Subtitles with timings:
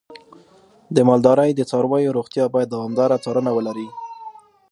[0.95, 3.87] د مالدارۍ د څارویو روغتیا باید دوامداره څارنه ولري.